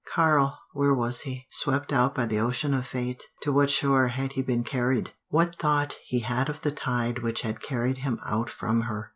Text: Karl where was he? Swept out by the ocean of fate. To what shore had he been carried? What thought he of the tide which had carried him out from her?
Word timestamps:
Karl 0.11 0.57
where 0.73 0.95
was 0.95 1.21
he? 1.21 1.45
Swept 1.51 1.93
out 1.93 2.15
by 2.15 2.25
the 2.25 2.39
ocean 2.39 2.73
of 2.73 2.87
fate. 2.87 3.27
To 3.43 3.51
what 3.53 3.69
shore 3.69 4.07
had 4.07 4.31
he 4.31 4.41
been 4.41 4.63
carried? 4.63 5.13
What 5.29 5.59
thought 5.59 5.97
he 6.07 6.25
of 6.25 6.63
the 6.63 6.71
tide 6.71 7.19
which 7.21 7.41
had 7.43 7.61
carried 7.61 7.99
him 7.99 8.19
out 8.25 8.49
from 8.49 8.81
her? 8.81 9.09